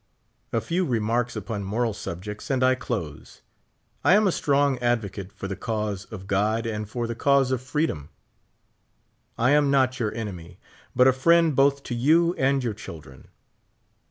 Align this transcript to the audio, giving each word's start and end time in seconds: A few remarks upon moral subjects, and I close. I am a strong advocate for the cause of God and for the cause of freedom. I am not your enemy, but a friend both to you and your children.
A 0.51 0.59
few 0.61 0.83
remarks 0.83 1.35
upon 1.35 1.61
moral 1.63 1.93
subjects, 1.93 2.49
and 2.49 2.63
I 2.63 2.73
close. 2.73 3.41
I 4.03 4.15
am 4.15 4.25
a 4.25 4.31
strong 4.31 4.79
advocate 4.79 5.31
for 5.31 5.47
the 5.47 5.55
cause 5.55 6.05
of 6.05 6.25
God 6.25 6.65
and 6.65 6.89
for 6.89 7.05
the 7.05 7.13
cause 7.13 7.51
of 7.51 7.61
freedom. 7.61 8.09
I 9.37 9.51
am 9.51 9.69
not 9.69 9.99
your 9.99 10.11
enemy, 10.15 10.57
but 10.95 11.07
a 11.07 11.13
friend 11.13 11.55
both 11.55 11.83
to 11.83 11.93
you 11.93 12.33
and 12.39 12.63
your 12.63 12.73
children. 12.73 13.27